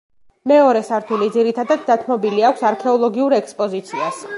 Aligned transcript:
მეორე 0.51 0.81
სართული 0.87 1.29
ძირითადად 1.37 1.85
დათმობილი 1.91 2.49
აქვს 2.51 2.67
არქეოლოგიურ 2.73 3.41
ექსპოზიციას. 3.43 4.27